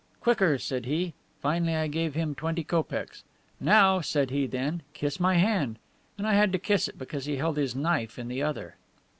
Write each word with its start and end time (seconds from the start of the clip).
'Quicker,' 0.19 0.57
said 0.57 0.87
he. 0.87 1.13
Finally 1.43 1.75
I 1.75 1.85
gave 1.85 2.15
him 2.15 2.33
twenty 2.33 2.63
kopecks. 2.63 3.23
'Now,' 3.59 4.01
said 4.01 4.31
he 4.31 4.47
then, 4.47 4.81
'kiss 4.95 5.19
my 5.19 5.35
hand.' 5.35 5.77
And 6.17 6.25
I 6.25 6.33
had 6.33 6.51
to 6.53 6.57
kiss 6.57 6.87
it, 6.87 6.97
because 6.97 7.25
he 7.25 7.35
held 7.35 7.57
his 7.57 7.75
knife 7.75 8.17
in 8.17 8.27
the 8.27 8.41
other." 8.41 8.77